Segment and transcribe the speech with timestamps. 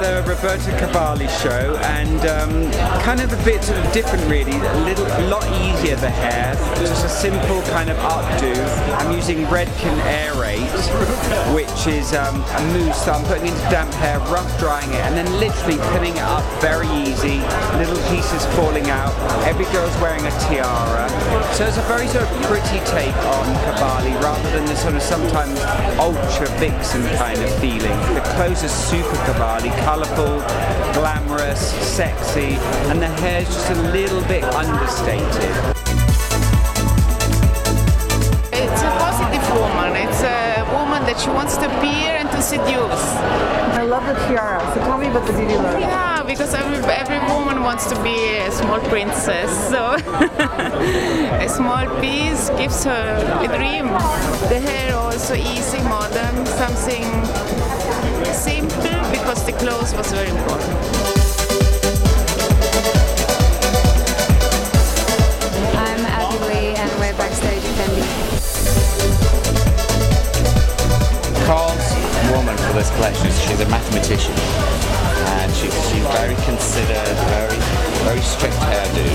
[0.00, 2.70] the Roberto Cavalli show, and um,
[3.02, 4.52] kind of a bit sort of different, really.
[4.52, 8.54] A little, a lot easier the hair, just a simple kind of updo.
[8.98, 10.70] I'm using Redken Aerate,
[11.54, 15.16] which is um, a mousse that I'm putting into damp hair, rough drying it, and
[15.16, 17.38] then literally pinning it up very easy.
[18.08, 19.12] Pieces falling out.
[19.46, 21.08] Every girl's wearing a tiara,
[21.52, 25.02] so it's a very sort of pretty take on Cavalli rather than the sort of
[25.02, 25.60] sometimes
[25.98, 27.98] ultra vixen kind of feeling.
[28.14, 30.40] The clothes are super Cavalli, colourful,
[30.94, 32.56] glamorous, sexy,
[32.88, 36.07] and the hair's just a little bit understated.
[41.18, 43.04] That she wants to appear and to seduce.
[43.74, 44.60] I love the tiara.
[44.74, 45.80] So tell me about the beauty look.
[45.80, 49.50] Yeah, because every, every woman wants to be a small princess.
[49.70, 49.94] So
[51.44, 53.06] a small piece gives her
[53.40, 53.86] a dream.
[54.48, 57.06] The hair also easy, modern, something
[58.32, 60.30] simple because the clothes was very
[72.88, 74.34] this collection, she's a mathematician.
[75.40, 77.58] And she's, she's very considered, very
[78.04, 79.06] very strict hairdo.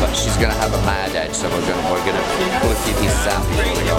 [0.00, 2.26] But she's going to have a mad edge, so we're going we're to
[2.60, 3.96] pull a few pieces out before we go.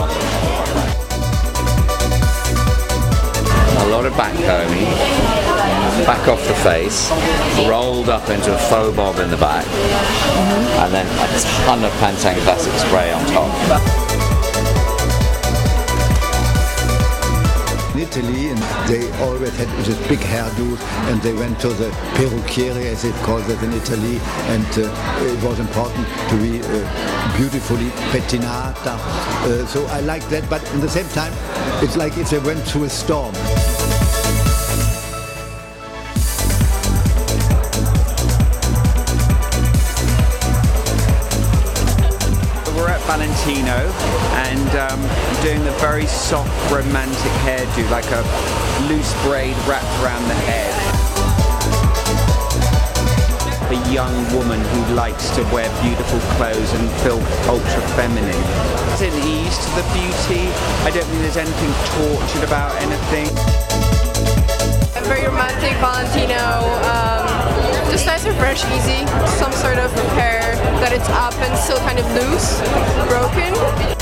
[3.84, 4.86] A lot of back combing,
[6.06, 7.10] back off the face,
[7.68, 9.66] rolled up into a faux bob in the back,
[10.84, 14.07] and then a ton of Pantene Classic spray on top.
[18.18, 20.78] Italy and they always had this big hairdo
[21.10, 24.20] and they went to the parrucchiere as it calls it in Italy
[24.54, 30.50] and uh, it was important to be uh, beautifully pettinata uh, so I like that
[30.50, 31.34] but at the same time
[31.84, 33.36] it's like if they went through a storm.
[43.08, 43.88] Valentino
[44.44, 45.00] and um,
[45.42, 48.20] doing the very soft romantic hairdo, like a
[48.92, 50.76] loose braid wrapped around the head.
[53.72, 58.44] A young woman who likes to wear beautiful clothes and feel ultra feminine.
[59.00, 60.52] There's an ease to the beauty.
[60.84, 63.32] I don't think there's anything tortured about anything.
[65.00, 66.60] A very romantic Valentino,
[66.92, 67.24] um,
[67.90, 69.08] just nice and fresh, easy.
[69.40, 69.77] Some sort
[70.90, 72.62] that it's up and still kind of loose,
[73.10, 73.97] broken.